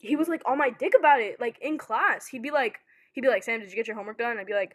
he 0.04 0.16
was 0.16 0.28
like 0.28 0.42
on 0.46 0.58
my 0.58 0.70
dick 0.70 0.92
about 0.98 1.20
it, 1.20 1.40
like 1.40 1.58
in 1.60 1.78
class. 1.78 2.26
He'd 2.26 2.42
be 2.42 2.50
like, 2.50 2.78
he'd 3.12 3.22
be 3.22 3.28
like, 3.28 3.42
Sam, 3.42 3.60
did 3.60 3.70
you 3.70 3.76
get 3.76 3.86
your 3.86 3.96
homework 3.96 4.18
done? 4.18 4.38
I'd 4.38 4.46
be 4.46 4.52
like, 4.52 4.74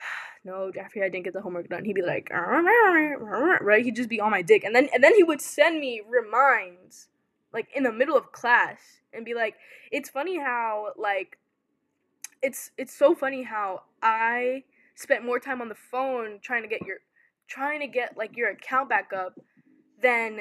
no, 0.44 0.70
Jeffrey, 0.72 1.02
I 1.02 1.08
didn't 1.08 1.24
get 1.24 1.34
the 1.34 1.40
homework 1.40 1.68
done. 1.68 1.84
He'd 1.84 1.94
be 1.94 2.02
like, 2.02 2.30
right? 2.32 3.84
He'd 3.84 3.96
just 3.96 4.08
be 4.08 4.20
on 4.20 4.30
my 4.30 4.42
dick, 4.42 4.64
and 4.64 4.74
then 4.74 4.88
and 4.94 5.02
then 5.02 5.14
he 5.14 5.22
would 5.22 5.40
send 5.40 5.80
me 5.80 6.02
reminds, 6.08 7.08
like 7.52 7.68
in 7.74 7.82
the 7.82 7.92
middle 7.92 8.16
of 8.16 8.32
class, 8.32 9.00
and 9.12 9.24
be 9.24 9.34
like, 9.34 9.56
it's 9.90 10.08
funny 10.08 10.38
how 10.38 10.92
like, 10.96 11.38
it's 12.42 12.70
it's 12.78 12.94
so 12.96 13.14
funny 13.14 13.42
how 13.42 13.82
I 14.02 14.64
spent 14.94 15.24
more 15.24 15.40
time 15.40 15.60
on 15.60 15.68
the 15.68 15.74
phone 15.74 16.38
trying 16.40 16.62
to 16.62 16.68
get 16.68 16.82
your 16.86 16.98
trying 17.48 17.80
to 17.80 17.88
get 17.88 18.16
like 18.16 18.36
your 18.36 18.50
account 18.50 18.88
back 18.88 19.12
up 19.12 19.38
than 20.00 20.40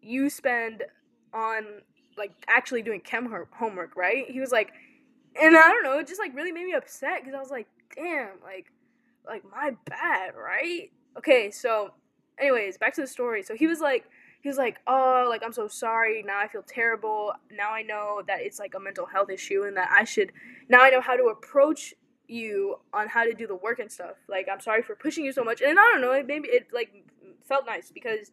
you 0.00 0.30
spend 0.30 0.84
on 1.34 1.64
like 2.20 2.32
actually 2.46 2.82
doing 2.82 3.00
chem 3.00 3.32
homework, 3.50 3.96
right? 3.96 4.30
He 4.30 4.38
was 4.38 4.52
like, 4.52 4.70
and 5.40 5.56
I 5.56 5.68
don't 5.68 5.82
know, 5.82 5.98
it 5.98 6.06
just 6.06 6.20
like 6.20 6.34
really 6.36 6.52
made 6.52 6.66
me 6.66 6.74
upset 6.74 7.20
because 7.20 7.34
I 7.34 7.40
was 7.40 7.50
like, 7.50 7.66
damn, 7.96 8.28
like, 8.44 8.66
like 9.26 9.42
my 9.50 9.74
bad, 9.86 10.34
right? 10.36 10.90
Okay, 11.18 11.50
so, 11.50 11.92
anyways, 12.38 12.78
back 12.78 12.94
to 12.94 13.00
the 13.00 13.06
story. 13.06 13.42
So 13.42 13.54
he 13.56 13.66
was 13.66 13.80
like, 13.80 14.04
he 14.42 14.48
was 14.48 14.58
like, 14.58 14.78
oh, 14.86 15.26
like 15.28 15.42
I'm 15.44 15.52
so 15.52 15.68
sorry. 15.68 16.22
Now 16.22 16.38
I 16.38 16.48
feel 16.48 16.62
terrible. 16.62 17.32
Now 17.50 17.72
I 17.72 17.82
know 17.82 18.22
that 18.26 18.40
it's 18.40 18.58
like 18.58 18.74
a 18.74 18.80
mental 18.80 19.06
health 19.06 19.30
issue 19.30 19.64
and 19.64 19.76
that 19.76 19.90
I 19.92 20.04
should. 20.04 20.32
Now 20.68 20.82
I 20.82 20.90
know 20.90 21.00
how 21.00 21.16
to 21.16 21.24
approach 21.24 21.94
you 22.26 22.76
on 22.94 23.08
how 23.08 23.24
to 23.24 23.34
do 23.34 23.46
the 23.46 23.56
work 23.56 23.80
and 23.80 23.90
stuff. 23.90 24.16
Like 24.28 24.46
I'm 24.50 24.60
sorry 24.60 24.82
for 24.82 24.94
pushing 24.94 25.24
you 25.24 25.32
so 25.32 25.44
much. 25.44 25.60
And 25.60 25.78
I 25.78 25.82
don't 25.92 26.00
know, 26.00 26.22
maybe 26.26 26.48
it 26.48 26.68
like 26.72 26.90
felt 27.46 27.66
nice 27.66 27.90
because 27.90 28.32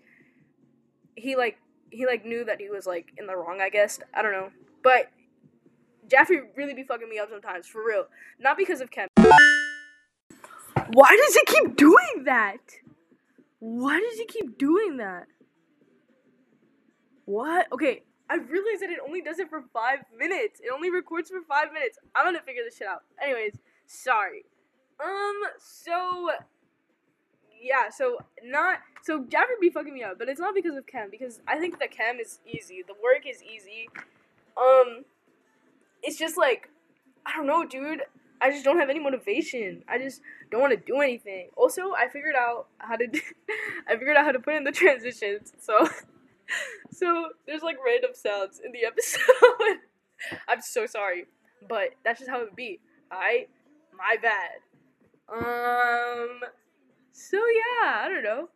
he 1.15 1.35
like 1.35 1.57
he 1.89 2.05
like 2.05 2.25
knew 2.25 2.43
that 2.45 2.59
he 2.59 2.69
was 2.69 2.85
like 2.85 3.13
in 3.17 3.27
the 3.27 3.35
wrong, 3.35 3.61
I 3.61 3.69
guess. 3.69 3.99
I 4.13 4.21
don't 4.21 4.31
know. 4.31 4.49
But 4.83 5.11
Jaffrey 6.09 6.41
really 6.55 6.73
be 6.73 6.83
fucking 6.83 7.09
me 7.09 7.19
up 7.19 7.29
sometimes, 7.29 7.67
for 7.67 7.85
real. 7.85 8.05
Not 8.39 8.57
because 8.57 8.81
of 8.81 8.91
chem. 8.91 9.07
Why 10.93 11.17
does 11.25 11.35
he 11.35 11.43
keep 11.45 11.75
doing 11.75 12.23
that? 12.25 12.61
Why 13.59 13.99
does 13.99 14.17
he 14.17 14.25
keep 14.25 14.57
doing 14.57 14.97
that? 14.97 15.27
What? 17.25 17.67
Okay, 17.73 18.03
I 18.29 18.35
realized 18.35 18.81
that 18.81 18.89
it 18.89 18.99
only 19.05 19.21
does 19.21 19.39
it 19.39 19.49
for 19.49 19.63
five 19.73 19.99
minutes. 20.17 20.61
It 20.61 20.71
only 20.73 20.89
records 20.89 21.29
for 21.29 21.41
five 21.47 21.73
minutes. 21.73 21.97
I'm 22.15 22.25
gonna 22.25 22.41
figure 22.45 22.63
this 22.63 22.77
shit 22.77 22.87
out. 22.87 23.01
Anyways, 23.21 23.57
Sorry. 23.87 24.43
Um, 25.03 25.41
so 25.57 26.29
yeah, 27.61 27.89
so 27.89 28.19
not 28.43 28.79
so 29.03 29.23
Jaffer 29.23 29.53
be 29.59 29.69
fucking 29.69 29.93
me 29.93 30.03
up, 30.03 30.19
but 30.19 30.29
it's 30.29 30.39
not 30.39 30.55
because 30.55 30.75
of 30.75 30.85
chem, 30.87 31.09
because 31.09 31.41
I 31.47 31.59
think 31.59 31.79
the 31.79 31.87
chem 31.87 32.19
is 32.19 32.39
easy. 32.45 32.83
The 32.85 32.93
work 32.93 33.25
is 33.27 33.41
easy. 33.43 33.89
Um 34.57 35.05
it's 36.03 36.17
just 36.17 36.37
like 36.37 36.69
I 37.25 37.35
don't 37.35 37.47
know, 37.47 37.65
dude. 37.65 38.03
I 38.39 38.51
just 38.51 38.63
don't 38.63 38.79
have 38.79 38.89
any 38.89 38.99
motivation. 38.99 39.83
I 39.87 39.97
just 39.97 40.21
don't 40.51 40.61
want 40.61 40.71
to 40.71 40.85
do 40.85 41.01
anything. 41.01 41.49
Also, 41.57 41.93
I 41.97 42.07
figured 42.07 42.35
out 42.35 42.67
how 42.77 42.95
to 42.95 43.07
do, 43.07 43.19
I 43.89 43.93
figured 43.93 44.15
out 44.15 44.25
how 44.25 44.31
to 44.31 44.39
put 44.39 44.55
in 44.55 44.63
the 44.63 44.71
transitions. 44.71 45.53
So 45.59 45.87
so 46.91 47.29
there's 47.45 47.63
like 47.63 47.77
random 47.85 48.11
sounds 48.13 48.61
in 48.63 48.71
the 48.71 48.85
episode. 48.85 49.79
I'm 50.47 50.61
so 50.61 50.85
sorry, 50.85 51.25
but 51.67 51.89
that's 52.03 52.19
just 52.19 52.29
how 52.29 52.41
it 52.41 52.45
would 52.45 52.55
be. 52.55 52.79
I 53.11 53.47
my 53.97 54.17
bad. 54.21 54.59
Um. 55.29 56.39
So 57.17 57.37
yeah, 57.37 58.03
I 58.03 58.09
don't 58.09 58.23
know. 58.23 58.47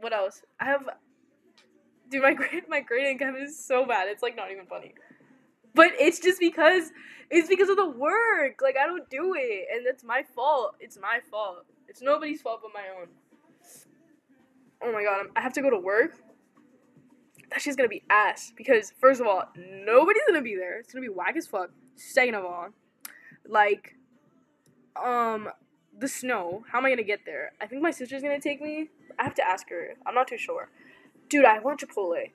What 0.00 0.12
else? 0.12 0.42
I 0.58 0.64
have. 0.64 0.82
Dude, 2.10 2.22
my 2.22 2.34
grade, 2.34 2.64
my 2.68 2.80
grading 2.80 3.18
chem 3.18 3.36
is 3.36 3.64
so 3.64 3.86
bad. 3.86 4.08
It's 4.08 4.24
like 4.24 4.34
not 4.34 4.50
even 4.50 4.66
funny. 4.66 4.94
But 5.72 5.92
it's 6.00 6.18
just 6.18 6.40
because 6.40 6.90
it's 7.30 7.48
because 7.48 7.68
of 7.68 7.76
the 7.76 7.88
work. 7.88 8.60
Like 8.60 8.76
I 8.76 8.86
don't 8.86 9.08
do 9.08 9.34
it, 9.38 9.68
and 9.72 9.86
it's 9.86 10.02
my 10.02 10.24
fault. 10.34 10.74
It's 10.80 10.98
my 11.00 11.20
fault. 11.30 11.64
It's 11.86 12.02
nobody's 12.02 12.42
fault 12.42 12.60
but 12.60 12.72
my 12.74 12.88
own. 13.00 13.06
Oh 14.82 14.92
my 14.92 15.04
god, 15.04 15.26
I 15.36 15.40
have 15.40 15.52
to 15.52 15.62
go 15.62 15.70
to 15.70 15.78
work. 15.78 16.18
That 17.50 17.62
shit's 17.62 17.76
gonna 17.76 17.88
be 17.88 18.02
ass 18.10 18.52
because 18.56 18.92
first 19.00 19.20
of 19.20 19.28
all, 19.28 19.44
nobody's 19.56 20.22
gonna 20.26 20.42
be 20.42 20.56
there. 20.56 20.80
It's 20.80 20.92
gonna 20.92 21.06
be 21.06 21.08
whack 21.08 21.36
as 21.36 21.46
fuck. 21.46 21.70
Second 21.94 22.34
of 22.34 22.44
all, 22.44 22.70
like 23.46 23.94
um 25.00 25.48
the 25.98 26.08
snow. 26.08 26.64
How 26.70 26.78
am 26.78 26.86
I 26.86 26.90
gonna 26.90 27.02
get 27.02 27.20
there? 27.26 27.52
I 27.60 27.66
think 27.66 27.82
my 27.82 27.90
sister's 27.90 28.22
gonna 28.22 28.40
take 28.40 28.60
me. 28.60 28.88
I 29.18 29.24
have 29.24 29.34
to 29.34 29.46
ask 29.46 29.68
her. 29.70 29.94
I'm 30.06 30.14
not 30.14 30.28
too 30.28 30.38
sure. 30.38 30.70
Dude, 31.28 31.44
I 31.44 31.58
want 31.58 31.80
Chipotle. 31.80 32.30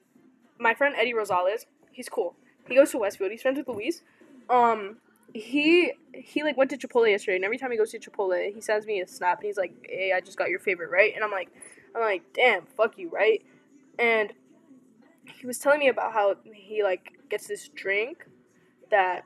My 0.60 0.74
friend 0.74 0.96
Eddie 0.98 1.14
Rosales, 1.14 1.66
he's 1.92 2.10
cool. 2.10 2.36
He 2.68 2.76
goes 2.76 2.92
to 2.92 2.98
Westfield. 2.98 3.32
He's 3.32 3.42
friends 3.42 3.58
with 3.58 3.68
Luis. 3.68 4.02
Um, 4.50 4.98
he 5.34 5.94
he 6.14 6.44
like 6.44 6.58
went 6.58 6.70
to 6.72 6.78
Chipotle 6.78 7.10
yesterday, 7.10 7.38
and 7.38 7.46
every 7.46 7.58
time 7.58 7.72
he 7.72 7.78
goes 7.78 7.92
to 7.92 8.00
Chipotle, 8.00 8.54
he 8.54 8.62
sends 8.62 8.86
me 8.86 9.02
a 9.02 9.08
snap, 9.08 9.40
and 9.40 9.46
he's 9.48 9.58
like, 9.58 9.74
"Hey, 9.90 10.14
I 10.14 10.22
just 10.22 10.38
got 10.38 10.50
your 10.50 10.60
favorite, 10.60 10.92
right?" 10.92 11.14
And 11.16 11.24
I'm 11.24 11.32
like, 11.32 11.50
I'm 11.96 12.02
like, 12.02 12.24
"Damn, 12.34 12.66
fuck 12.78 12.98
you, 12.98 13.10
right?" 13.10 13.44
And 13.98 14.34
he 15.26 15.48
was 15.48 15.58
telling 15.58 15.80
me 15.80 15.88
about 15.88 16.14
how 16.14 16.36
he 16.54 16.84
like 16.84 17.14
gets 17.30 17.48
this 17.48 17.70
drink 17.70 18.26
that 18.92 19.24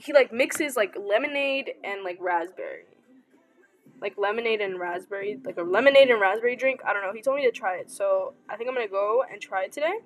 he 0.00 0.12
like 0.12 0.32
mixes 0.32 0.76
like 0.76 0.96
lemonade 0.98 1.72
and 1.82 2.02
like 2.04 2.18
raspberry. 2.20 2.84
Like 4.00 4.18
lemonade 4.18 4.60
and 4.60 4.78
raspberry, 4.78 5.40
like 5.44 5.56
a 5.56 5.62
lemonade 5.62 6.10
and 6.10 6.20
raspberry 6.20 6.56
drink. 6.56 6.80
I 6.86 6.92
don't 6.92 7.02
know. 7.02 7.12
He 7.12 7.22
told 7.22 7.36
me 7.36 7.44
to 7.44 7.52
try 7.52 7.76
it, 7.76 7.90
so 7.90 8.34
I 8.48 8.56
think 8.56 8.68
I'm 8.68 8.74
gonna 8.74 8.88
go 8.88 9.24
and 9.30 9.40
try 9.40 9.64
it 9.64 9.72
today. 9.72 10.00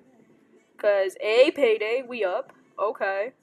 Cause 0.77 1.15
a 1.21 1.51
payday, 1.51 2.03
we 2.07 2.23
up. 2.23 2.53
Okay. 2.81 3.33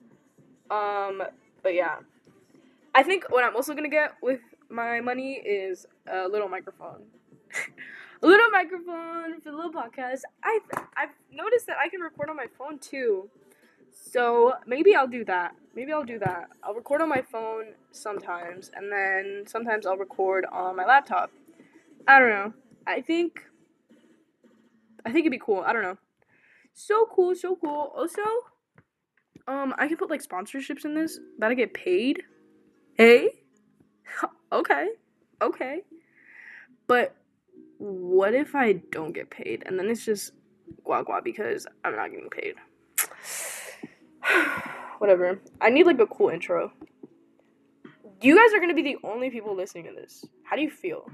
Um, 0.71 1.23
but 1.63 1.75
yeah, 1.75 1.97
I 2.95 3.03
think 3.03 3.27
what 3.29 3.45
I'm 3.45 3.55
also 3.55 3.75
gonna 3.75 3.91
get 3.91 4.15
with 4.23 4.41
my 4.71 5.01
money 5.01 5.35
is 5.35 5.87
a 6.11 6.27
little 6.29 6.49
microphone. 6.49 7.03
a 8.23 8.27
little 8.27 8.51
microphone 8.51 9.41
for 9.41 9.51
the 9.51 9.57
little 9.57 9.73
podcast. 9.73 10.21
I 10.43 10.61
I've 10.97 11.11
noticed 11.33 11.67
that 11.67 11.77
I 11.83 11.89
can 11.89 12.01
record 12.01 12.31
on 12.31 12.37
my 12.37 12.47
phone 12.57 12.79
too. 12.79 13.29
So 14.01 14.55
maybe 14.67 14.95
I'll 14.95 15.09
do 15.09 15.25
that. 15.25 15.55
Maybe 15.75 15.93
I'll 15.93 16.05
do 16.05 16.19
that. 16.19 16.51
I'll 16.63 16.75
record 16.75 17.03
on 17.03 17.09
my 17.09 17.23
phone 17.23 17.75
sometimes, 17.91 18.71
and 18.75 18.93
then 18.93 19.45
sometimes 19.47 19.87
I'll 19.87 19.97
record 19.97 20.47
on 20.53 20.77
my 20.77 20.85
laptop. 20.85 21.31
I 22.07 22.19
don't 22.19 22.31
know. 22.31 22.53
I 22.87 23.01
think. 23.01 23.41
I 25.05 25.11
think 25.11 25.23
it'd 25.23 25.33
be 25.33 25.39
cool. 25.39 25.63
I 25.67 25.73
don't 25.73 25.83
know. 25.83 25.99
So 26.75 27.07
cool, 27.11 27.35
so 27.35 27.57
cool. 27.57 27.93
Also, 27.97 28.23
um, 29.49 29.75
I 29.79 29.89
can 29.89 29.97
put 29.97 30.11
like 30.11 30.23
sponsorships 30.23 30.85
in 30.85 30.95
this 30.95 31.19
that 31.39 31.51
I 31.51 31.55
get 31.55 31.75
paid. 31.75 32.23
Hey, 32.95 33.31
okay, 34.53 34.89
okay. 35.41 35.83
But 36.87 37.17
what 37.79 38.35
if 38.35 38.55
I 38.55 38.73
don't 38.73 39.13
get 39.13 39.31
paid 39.31 39.63
and 39.67 39.79
then 39.79 39.89
it's 39.89 40.05
just 40.05 40.33
guagua 40.87 41.23
because 41.23 41.67
I'm 41.85 41.97
not 41.97 42.11
getting 42.11 42.31
paid? 42.31 42.55
Whatever. 44.99 45.41
I 45.61 45.71
need 45.71 45.87
like 45.87 45.99
a 45.99 46.07
cool 46.07 46.31
intro. 46.31 46.73
You 48.23 48.37
guys 48.37 48.55
are 48.55 48.61
gonna 48.61 48.75
be 48.75 48.83
the 48.83 48.97
only 49.05 49.31
people 49.31 49.55
listening 49.55 49.85
to 49.85 49.93
this. 49.93 50.25
How 50.45 50.57
do 50.57 50.63
you 50.63 50.71
feel? 50.71 51.07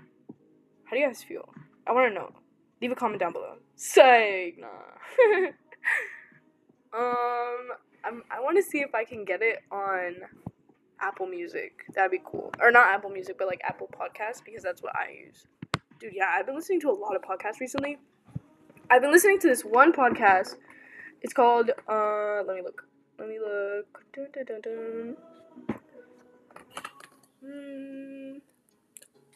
How 0.84 0.92
do 0.92 0.98
you 0.98 1.06
guys 1.06 1.22
feel? 1.22 1.48
I 1.86 1.92
wanna 1.92 2.14
know. 2.14 2.32
Leave 2.80 2.92
a 2.92 2.94
comment 2.94 3.20
down 3.20 3.32
below. 3.32 3.56
Say 3.76 4.54
nah. 4.58 4.68
um, 6.92 7.68
I'm, 8.04 8.22
I 8.30 8.40
want 8.40 8.56
to 8.56 8.62
see 8.62 8.78
if 8.78 8.94
I 8.94 9.04
can 9.04 9.24
get 9.24 9.40
it 9.42 9.60
on 9.70 10.16
Apple 11.00 11.26
Music. 11.26 11.84
That'd 11.94 12.10
be 12.10 12.20
cool. 12.24 12.52
Or 12.60 12.70
not 12.70 12.86
Apple 12.86 13.10
Music, 13.10 13.36
but 13.38 13.46
like 13.46 13.60
Apple 13.64 13.88
Podcasts 13.88 14.44
because 14.44 14.62
that's 14.62 14.82
what 14.82 14.94
I 14.96 15.12
use. 15.26 15.46
Dude, 16.00 16.12
yeah, 16.14 16.26
I've 16.30 16.46
been 16.46 16.56
listening 16.56 16.80
to 16.80 16.90
a 16.90 16.92
lot 16.92 17.14
of 17.14 17.22
podcasts 17.22 17.60
recently. 17.60 17.98
I've 18.90 19.02
been 19.02 19.12
listening 19.12 19.38
to 19.40 19.48
this 19.48 19.62
one 19.62 19.92
podcast. 19.92 20.56
It's 21.22 21.32
called 21.32 21.70
uh 21.88 22.42
let 22.46 22.56
me 22.56 22.62
look. 22.62 22.84
Let 23.18 23.28
me 23.28 23.38
look. 23.38 24.04
Dun, 24.12 24.26
dun, 24.32 24.44
dun, 24.44 24.60
dun. 24.60 25.16
Mm. 27.44 28.40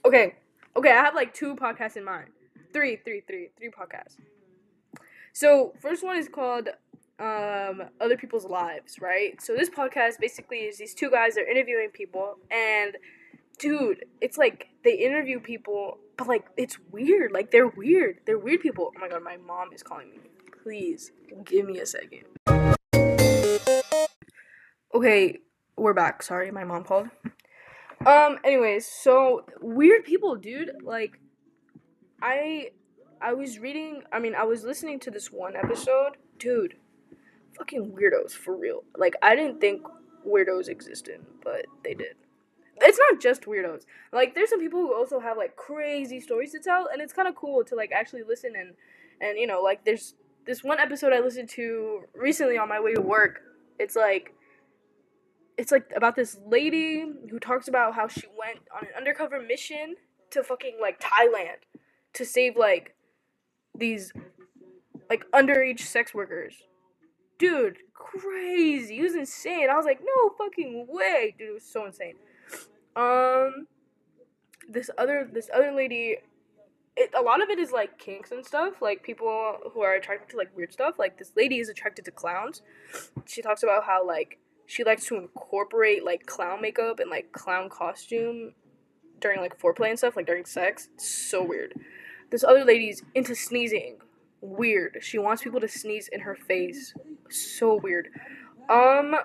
Okay. 0.05 0.35
Okay, 0.77 0.91
I 0.91 1.05
have 1.05 1.15
like 1.15 1.35
two 1.35 1.57
podcasts 1.57 1.97
in 1.97 2.05
mind. 2.05 2.29
Three, 2.73 2.97
three, 2.97 3.23
three, 3.27 3.51
three 3.57 3.71
podcasts. 3.71 4.17
So 5.33 5.75
first 5.81 6.05
one 6.05 6.17
is 6.17 6.29
called 6.29 6.69
um 7.19 7.83
other 8.01 8.17
people's 8.17 8.45
lives, 8.45 9.01
right? 9.01 9.41
So 9.41 9.55
this 9.55 9.71
podcast 9.71 10.19
basically 10.21 10.59
is 10.59 10.79
these 10.79 10.95
two 10.95 11.11
guys 11.11 11.35
they're 11.35 11.51
interviewing 11.51 11.91
people 11.93 12.37
and 12.51 12.97
dude, 13.59 14.05
it's 14.21 14.37
like 14.39 14.69
they 14.85 14.95
interview 14.95 15.41
people, 15.41 15.99
but 16.17 16.29
like 16.29 16.47
it's 16.57 16.79
weird. 16.91 17.33
Like 17.33 17.51
they're 17.51 17.69
weird. 17.69 18.21
They're 18.27 18.39
weird 18.39 18.61
people. 18.61 18.93
Oh 18.95 19.01
my 19.01 19.09
god, 19.09 19.23
my 19.23 19.37
mom 19.39 19.73
is 19.73 19.83
calling 19.83 20.11
me. 20.11 20.19
Please 20.63 21.13
give 21.45 21.67
me 21.67 21.79
a 21.81 21.87
second. 21.87 22.25
Okay, 24.95 25.39
we're 25.77 25.95
back. 25.95 26.23
Sorry, 26.23 26.51
my 26.51 26.65
mom 26.65 26.85
called. 26.85 27.09
Um 28.05 28.39
anyways, 28.45 28.87
so 28.87 29.47
weird 29.61 30.05
people, 30.05 30.37
dude. 30.37 30.73
Like 30.83 31.19
I 32.23 32.71
I 33.21 33.33
was 33.33 33.59
reading, 33.59 34.03
I 34.13 34.19
mean, 34.19 34.35
I 34.35 34.45
was 34.45 34.65
listening 34.65 35.01
to 35.01 35.11
this 35.11 35.33
one 35.33 35.57
episode. 35.57 36.19
Dude, 36.39 36.77
fucking 37.57 37.93
weirdos 37.93 38.33
for 38.33 38.57
real. 38.57 38.85
Like 38.97 39.15
I 39.23 39.35
didn't 39.35 39.61
think 39.61 39.83
weirdos 40.27 40.69
existed, 40.69 41.25
but 41.43 41.67
they 41.83 41.95
did 41.95 42.17
it's 42.83 42.99
not 43.11 43.21
just 43.21 43.43
weirdos. 43.43 43.83
Like 44.13 44.35
there's 44.35 44.51
some 44.51 44.61
people 44.61 44.81
who 44.81 44.95
also 44.95 45.21
have 45.21 45.37
like 45.37 45.57
crazy 45.57 46.21
stories 46.21 46.53
to 46.53 46.59
tell, 46.59 46.89
and 46.93 47.01
it's 47.01 47.13
kind 47.13 47.29
of 47.29 47.35
cool 47.35 47.65
to 47.65 47.75
like 47.75 47.91
actually 47.93 48.23
listen 48.23 48.53
and 48.57 48.75
and 49.21 49.39
you 49.39 49.47
know 49.47 49.63
like 49.63 49.85
there's 49.85 50.15
this 50.47 50.63
one 50.63 50.79
episode 50.79 51.13
I 51.13 51.21
listened 51.21 51.49
to 51.51 52.03
recently 52.15 52.59
on 52.59 52.69
my 52.69 52.81
way 52.81 52.95
to 52.95 53.01
work. 53.01 53.41
It's 53.79 53.97
like 53.97 54.35
it's 55.57 55.73
like 55.73 55.91
about 55.97 56.17
this 56.17 56.39
lady 56.47 57.07
who 57.31 57.39
talks 57.39 57.69
about 57.69 57.95
how 57.95 58.09
she 58.09 58.27
went 58.39 58.61
on 58.75 58.87
an 58.87 58.93
undercover 58.97 59.41
mission 59.41 59.97
to 60.31 60.43
fucking 60.43 60.79
like 60.81 61.01
Thailand 61.01 61.65
to 62.15 62.25
save 62.25 62.57
like 62.57 62.95
these 63.75 64.13
like 65.09 65.25
underage 65.33 65.81
sex 65.81 66.13
workers. 66.15 66.55
Dude, 67.39 67.77
crazy. 67.93 68.99
It 68.99 69.03
was 69.03 69.15
insane. 69.15 69.69
I 69.71 69.77
was 69.77 69.85
like, 69.85 70.01
no 70.01 70.31
fucking 70.39 70.87
way. 70.89 71.35
Dude, 71.39 71.51
it 71.51 71.55
was 71.55 71.65
so 71.65 71.87
insane. 71.87 72.15
Um, 72.95 73.67
this 74.69 74.91
other 74.99 75.29
this 75.31 75.51
other 75.55 75.73
lady, 75.73 76.17
it, 76.97 77.11
a 77.17 77.21
lot 77.21 77.43
of 77.43 77.51
it 77.51 77.59
is 77.59 77.73
like 77.73 77.99
kinks 77.99 78.31
and 78.31 78.45
stuff. 78.45 78.81
Like 78.81 79.03
people 79.03 79.59
who 79.73 79.81
are 79.83 79.95
attracted 79.95 80.31
to 80.31 80.37
like 80.37 80.55
weird 80.57 80.73
stuff. 80.73 80.99
Like 80.99 81.19
this 81.19 81.33
lady 81.37 81.59
is 81.59 81.69
attracted 81.69 82.05
to 82.07 82.11
clowns. 82.11 82.63
She 83.27 83.43
talks 83.43 83.63
about 83.63 83.85
how 83.85 84.07
like 84.07 84.39
she 84.67 84.85
likes 84.85 85.07
to 85.07 85.17
incorporate 85.17 86.05
like 86.05 86.27
clown 86.27 86.61
makeup 86.61 87.01
and 87.01 87.11
like 87.11 87.33
clown 87.33 87.69
costume 87.69 88.53
during 89.21 89.41
like 89.41 89.59
foreplay 89.59 89.91
and 89.91 89.99
stuff, 89.99 90.17
like 90.17 90.27
during 90.27 90.45
sex. 90.45 90.89
It's 90.95 91.09
so 91.09 91.43
weird. 91.43 91.75
This 92.31 92.45
other 92.45 92.65
lady's 92.65 93.03
into 93.15 93.35
sneezing. 93.35 93.99
Weird. 94.41 94.99
She 95.01 95.19
wants 95.19 95.43
people 95.43 95.61
to 95.61 95.69
sneeze 95.69 96.09
in 96.13 96.21
her 96.21 96.35
face. 96.35 96.95
So 97.31 97.77
weird. 97.77 98.09
Um 98.69 99.17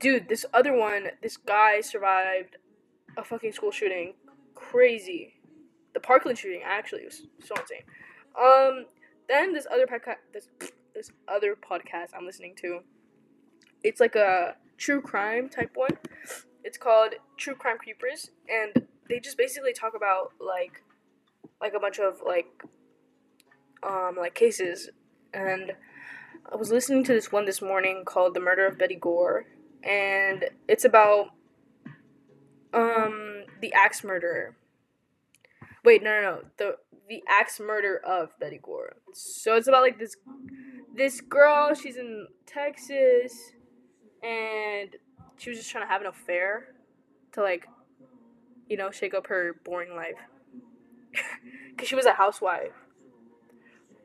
dude, 0.00 0.28
this 0.28 0.46
other 0.52 0.74
one, 0.74 1.08
this 1.22 1.36
guy 1.36 1.80
survived 1.80 2.56
a 3.16 3.24
fucking 3.24 3.52
school 3.52 3.70
shooting. 3.70 4.14
Crazy. 4.54 5.34
The 5.92 6.00
Parkland 6.00 6.38
shooting 6.38 6.62
actually 6.64 7.04
was 7.04 7.22
so 7.44 7.54
insane. 7.54 7.84
Um, 8.40 8.86
then 9.28 9.52
this 9.52 9.66
other 9.72 9.86
podcast, 9.86 10.16
this 10.32 10.48
this 10.94 11.10
other 11.28 11.56
podcast 11.56 12.08
I'm 12.16 12.26
listening 12.26 12.54
to, 12.62 12.80
it's 13.84 14.00
like 14.00 14.16
a 14.16 14.56
true 14.78 15.00
crime 15.00 15.48
type 15.48 15.70
one. 15.74 15.96
It's 16.64 16.78
called 16.78 17.12
True 17.36 17.54
Crime 17.54 17.76
Creepers, 17.78 18.30
and 18.48 18.86
they 19.08 19.20
just 19.20 19.36
basically 19.36 19.74
talk 19.74 19.92
about 19.94 20.32
like, 20.40 20.82
like 21.60 21.74
a 21.74 21.78
bunch 21.78 21.98
of 21.98 22.22
like, 22.26 22.46
um, 23.82 24.16
like 24.18 24.34
cases. 24.34 24.88
And 25.34 25.72
I 26.50 26.56
was 26.56 26.70
listening 26.70 27.04
to 27.04 27.12
this 27.12 27.30
one 27.30 27.44
this 27.44 27.60
morning 27.60 28.04
called 28.06 28.34
The 28.34 28.40
Murder 28.40 28.66
of 28.66 28.78
Betty 28.78 28.96
Gore, 28.96 29.44
and 29.82 30.46
it's 30.66 30.84
about 30.84 31.28
um 32.72 33.44
the 33.60 33.72
axe 33.74 34.02
murderer. 34.02 34.56
Wait, 35.84 36.02
no, 36.02 36.10
no, 36.10 36.22
no. 36.22 36.42
The 36.56 36.76
the 37.08 37.22
axe 37.28 37.60
murder 37.60 38.00
of 38.04 38.30
Betty 38.40 38.58
Gore. 38.62 38.96
So 39.12 39.56
it's 39.56 39.68
about 39.68 39.82
like 39.82 39.98
this 39.98 40.16
this 40.96 41.20
girl. 41.20 41.74
She's 41.74 41.96
in 41.96 42.26
Texas, 42.46 43.52
and 44.24 44.96
she 45.36 45.50
was 45.50 45.58
just 45.58 45.70
trying 45.70 45.84
to 45.84 45.92
have 45.92 46.00
an 46.00 46.06
affair 46.06 46.68
to 47.32 47.42
like, 47.42 47.66
you 48.68 48.76
know, 48.76 48.90
shake 48.90 49.14
up 49.14 49.26
her 49.26 49.56
boring 49.64 49.94
life. 49.94 50.16
Cause 51.76 51.88
she 51.88 51.94
was 51.94 52.06
a 52.06 52.12
housewife, 52.12 52.72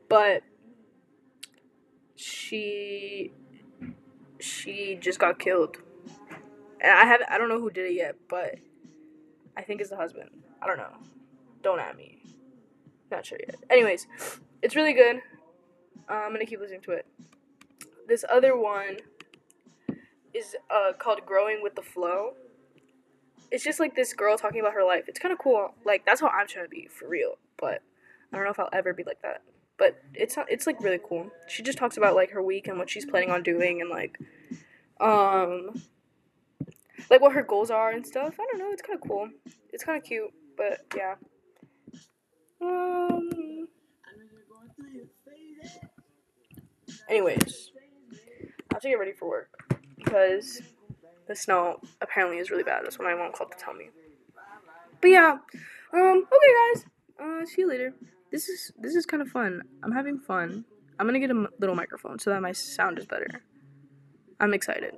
but 0.08 0.42
she 2.14 3.32
she 4.38 4.96
just 5.00 5.18
got 5.18 5.38
killed. 5.38 5.78
And 6.80 6.92
I 6.92 7.04
have 7.04 7.20
I 7.28 7.38
don't 7.38 7.48
know 7.48 7.60
who 7.60 7.70
did 7.70 7.86
it 7.86 7.94
yet, 7.94 8.16
but 8.28 8.56
I 9.56 9.62
think 9.62 9.80
it's 9.80 9.90
the 9.90 9.96
husband. 9.96 10.30
I 10.62 10.66
don't 10.66 10.76
know. 10.76 10.92
Don't 11.62 11.80
at 11.80 11.96
me. 11.96 12.22
Not 13.10 13.26
sure 13.26 13.38
yet. 13.40 13.56
Anyways, 13.70 14.06
it's 14.62 14.76
really 14.76 14.92
good. 14.92 15.16
Uh, 16.08 16.14
I'm 16.14 16.32
gonna 16.32 16.46
keep 16.46 16.60
listening 16.60 16.82
to 16.82 16.92
it. 16.92 17.06
This 18.06 18.24
other 18.30 18.56
one 18.56 18.98
is 20.34 20.56
uh, 20.70 20.92
called 20.98 21.20
"Growing 21.26 21.62
with 21.62 21.74
the 21.74 21.82
Flow." 21.82 22.34
It's 23.50 23.64
just 23.64 23.80
like 23.80 23.96
this 23.96 24.12
girl 24.12 24.38
talking 24.38 24.60
about 24.60 24.74
her 24.74 24.84
life. 24.84 25.04
It's 25.08 25.18
kind 25.18 25.32
of 25.32 25.38
cool. 25.38 25.74
Like 25.84 26.06
that's 26.06 26.20
how 26.20 26.28
I'm 26.28 26.46
trying 26.46 26.66
to 26.66 26.68
be 26.68 26.86
for 26.86 27.08
real. 27.08 27.34
But 27.58 27.82
I 28.32 28.36
don't 28.36 28.44
know 28.44 28.50
if 28.50 28.60
I'll 28.60 28.68
ever 28.72 28.92
be 28.94 29.04
like 29.04 29.22
that 29.22 29.42
but 29.80 29.98
it's 30.12 30.36
not, 30.36 30.46
it's 30.50 30.66
like 30.66 30.78
really 30.82 31.00
cool. 31.02 31.30
She 31.48 31.62
just 31.62 31.78
talks 31.78 31.96
about 31.96 32.14
like 32.14 32.30
her 32.32 32.42
week 32.42 32.68
and 32.68 32.78
what 32.78 32.90
she's 32.90 33.06
planning 33.06 33.30
on 33.30 33.42
doing 33.42 33.80
and 33.80 33.88
like 33.88 34.18
um 35.00 35.82
like 37.08 37.22
what 37.22 37.32
her 37.32 37.42
goals 37.42 37.70
are 37.70 37.90
and 37.90 38.06
stuff. 38.06 38.34
I 38.38 38.46
don't 38.50 38.58
know, 38.58 38.70
it's 38.72 38.82
kind 38.82 39.00
of 39.02 39.08
cool. 39.08 39.30
It's 39.72 39.82
kind 39.82 39.96
of 39.96 40.04
cute, 40.04 40.30
but 40.56 40.84
yeah. 40.94 41.14
Um 42.60 43.66
Anyways, 47.08 47.72
I 48.70 48.74
have 48.74 48.82
to 48.82 48.88
get 48.88 48.98
ready 48.98 49.12
for 49.12 49.28
work 49.28 49.69
because 50.02 50.62
the 51.28 51.36
snow 51.36 51.80
apparently 52.00 52.38
is 52.38 52.50
really 52.50 52.64
bad. 52.64 52.84
That's 52.84 52.98
what 52.98 53.06
my 53.06 53.14
mom 53.14 53.32
called 53.32 53.52
to 53.52 53.58
tell 53.58 53.74
me. 53.74 53.90
But 55.00 55.08
yeah, 55.08 55.38
um, 55.92 56.24
okay, 56.32 56.74
guys. 56.74 56.84
Uh, 57.20 57.44
see 57.46 57.62
you 57.62 57.68
later 57.68 57.94
this 58.30 58.48
is 58.48 58.72
this 58.78 58.94
is 58.94 59.06
kind 59.06 59.22
of 59.22 59.28
fun. 59.28 59.62
I'm 59.82 59.92
having 59.92 60.18
fun. 60.18 60.64
I'm 60.98 61.06
gonna 61.06 61.18
get 61.20 61.30
a 61.30 61.34
m- 61.34 61.48
little 61.58 61.74
microphone 61.74 62.18
so 62.18 62.30
that 62.30 62.40
my 62.42 62.52
sound 62.52 62.98
is 62.98 63.06
better. 63.06 63.42
I'm 64.38 64.54
excited. 64.54 64.94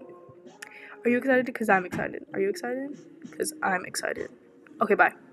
Are 1.05 1.11
you 1.11 1.19
excited? 1.19 1.47
Because 1.47 1.69
I'm 1.69 1.85
excited. 1.85 2.25
Are 2.35 2.41
you 2.41 2.49
excited? 2.49 2.99
Because 3.31 3.53
I'm 3.63 3.85
excited. 3.85 4.31
Okay, 4.81 4.95
bye. 4.95 5.13